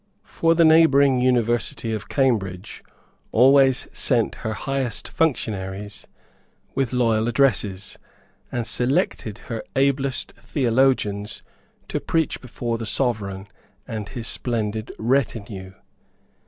For 0.23 0.55
the 0.55 0.65
neighbouring 0.65 1.21
University 1.21 1.93
of 1.93 2.09
Cambridge 2.09 2.83
always 3.31 3.87
sent 3.93 4.33
her 4.41 4.53
highest 4.53 5.07
functionaries 5.07 6.07
with 6.73 6.91
loyal 6.91 7.27
addresses, 7.27 7.99
and 8.51 8.65
selected 8.65 9.37
her 9.49 9.61
ablest 9.75 10.31
theologians 10.31 11.43
to 11.87 11.99
preach 11.99 12.41
before 12.41 12.79
the 12.79 12.87
Sovereign 12.87 13.45
and 13.87 14.09
his 14.09 14.25
splendid 14.25 14.91
retinue. 14.97 15.73